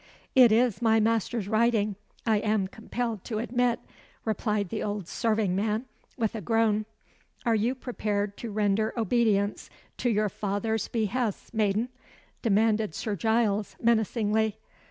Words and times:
"It 0.33 0.51
is 0.51 0.81
my 0.81 0.99
master's 0.99 1.47
writing, 1.47 1.95
I 2.25 2.37
am 2.37 2.67
compelled 2.67 3.23
to 3.25 3.37
admit," 3.37 3.79
replied 4.25 4.69
the 4.69 4.81
old 4.81 5.07
serving 5.07 5.55
man, 5.55 5.85
with 6.17 6.33
a 6.33 6.41
groan. 6.41 6.87
"Are 7.45 7.53
you 7.53 7.75
prepared 7.75 8.35
to 8.37 8.49
render 8.49 8.93
obedience 8.97 9.69
to 9.97 10.09
your 10.09 10.27
father's 10.29 10.87
behests, 10.87 11.53
maiden?" 11.53 11.89
demanded 12.41 12.95
Sir 12.95 13.15
Giles, 13.15 13.75
menacingly. 13.79 14.57